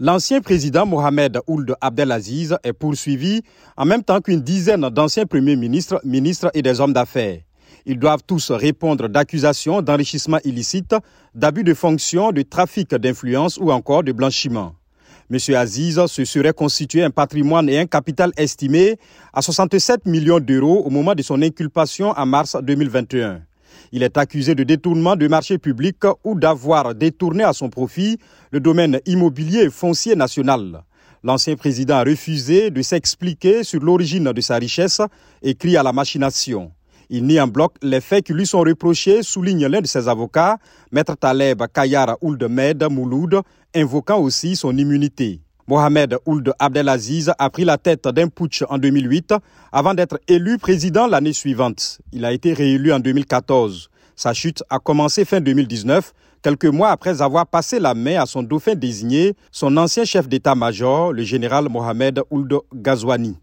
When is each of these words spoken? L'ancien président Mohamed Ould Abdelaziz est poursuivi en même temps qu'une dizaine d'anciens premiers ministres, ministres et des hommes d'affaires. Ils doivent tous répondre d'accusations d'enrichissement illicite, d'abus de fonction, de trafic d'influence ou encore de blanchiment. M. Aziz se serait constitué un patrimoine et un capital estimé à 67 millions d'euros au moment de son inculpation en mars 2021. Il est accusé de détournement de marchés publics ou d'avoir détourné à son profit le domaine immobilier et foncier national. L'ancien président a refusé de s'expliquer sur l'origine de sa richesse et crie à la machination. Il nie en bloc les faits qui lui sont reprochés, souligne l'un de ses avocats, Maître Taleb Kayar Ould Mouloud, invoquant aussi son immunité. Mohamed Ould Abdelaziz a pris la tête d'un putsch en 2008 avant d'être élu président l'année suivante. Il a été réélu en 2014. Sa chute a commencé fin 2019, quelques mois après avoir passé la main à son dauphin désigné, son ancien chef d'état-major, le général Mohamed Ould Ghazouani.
L'ancien 0.00 0.40
président 0.40 0.86
Mohamed 0.86 1.40
Ould 1.48 1.74
Abdelaziz 1.80 2.56
est 2.62 2.72
poursuivi 2.72 3.42
en 3.76 3.84
même 3.84 4.04
temps 4.04 4.20
qu'une 4.20 4.40
dizaine 4.40 4.88
d'anciens 4.90 5.26
premiers 5.26 5.56
ministres, 5.56 6.00
ministres 6.04 6.52
et 6.54 6.62
des 6.62 6.80
hommes 6.80 6.92
d'affaires. 6.92 7.40
Ils 7.84 7.98
doivent 7.98 8.22
tous 8.24 8.52
répondre 8.52 9.08
d'accusations 9.08 9.82
d'enrichissement 9.82 10.38
illicite, 10.44 10.94
d'abus 11.34 11.64
de 11.64 11.74
fonction, 11.74 12.30
de 12.30 12.42
trafic 12.42 12.94
d'influence 12.94 13.58
ou 13.58 13.72
encore 13.72 14.04
de 14.04 14.12
blanchiment. 14.12 14.76
M. 15.32 15.38
Aziz 15.56 16.06
se 16.06 16.24
serait 16.24 16.52
constitué 16.52 17.02
un 17.02 17.10
patrimoine 17.10 17.68
et 17.68 17.80
un 17.80 17.86
capital 17.86 18.30
estimé 18.36 18.98
à 19.32 19.42
67 19.42 20.06
millions 20.06 20.38
d'euros 20.38 20.84
au 20.86 20.90
moment 20.90 21.16
de 21.16 21.22
son 21.22 21.42
inculpation 21.42 22.10
en 22.16 22.24
mars 22.24 22.56
2021. 22.62 23.40
Il 23.92 24.02
est 24.02 24.16
accusé 24.16 24.54
de 24.54 24.64
détournement 24.64 25.16
de 25.16 25.28
marchés 25.28 25.58
publics 25.58 26.04
ou 26.24 26.38
d'avoir 26.38 26.94
détourné 26.94 27.44
à 27.44 27.52
son 27.52 27.70
profit 27.70 28.18
le 28.50 28.60
domaine 28.60 29.00
immobilier 29.06 29.64
et 29.64 29.70
foncier 29.70 30.16
national. 30.16 30.82
L'ancien 31.24 31.56
président 31.56 31.96
a 31.96 32.04
refusé 32.04 32.70
de 32.70 32.82
s'expliquer 32.82 33.64
sur 33.64 33.80
l'origine 33.80 34.32
de 34.32 34.40
sa 34.40 34.56
richesse 34.56 35.00
et 35.42 35.54
crie 35.54 35.76
à 35.76 35.82
la 35.82 35.92
machination. 35.92 36.72
Il 37.10 37.24
nie 37.24 37.40
en 37.40 37.48
bloc 37.48 37.72
les 37.82 38.02
faits 38.02 38.26
qui 38.26 38.34
lui 38.34 38.46
sont 38.46 38.60
reprochés, 38.60 39.22
souligne 39.22 39.66
l'un 39.66 39.80
de 39.80 39.86
ses 39.86 40.08
avocats, 40.08 40.58
Maître 40.92 41.16
Taleb 41.16 41.62
Kayar 41.72 42.16
Ould 42.20 42.42
Mouloud, 42.90 43.40
invoquant 43.74 44.18
aussi 44.18 44.56
son 44.56 44.76
immunité. 44.76 45.40
Mohamed 45.68 46.16
Ould 46.24 46.54
Abdelaziz 46.58 47.30
a 47.38 47.50
pris 47.50 47.66
la 47.66 47.76
tête 47.76 48.08
d'un 48.08 48.28
putsch 48.28 48.64
en 48.70 48.78
2008 48.78 49.34
avant 49.70 49.92
d'être 49.92 50.18
élu 50.26 50.56
président 50.56 51.06
l'année 51.06 51.34
suivante. 51.34 52.00
Il 52.10 52.24
a 52.24 52.32
été 52.32 52.54
réélu 52.54 52.90
en 52.90 53.00
2014. 53.00 53.90
Sa 54.16 54.32
chute 54.32 54.64
a 54.70 54.78
commencé 54.78 55.26
fin 55.26 55.42
2019, 55.42 56.14
quelques 56.42 56.64
mois 56.64 56.88
après 56.88 57.20
avoir 57.20 57.46
passé 57.46 57.78
la 57.78 57.92
main 57.92 58.18
à 58.18 58.24
son 58.24 58.42
dauphin 58.42 58.74
désigné, 58.76 59.34
son 59.52 59.76
ancien 59.76 60.06
chef 60.06 60.26
d'état-major, 60.26 61.12
le 61.12 61.22
général 61.22 61.68
Mohamed 61.68 62.22
Ould 62.30 62.60
Ghazouani. 62.74 63.36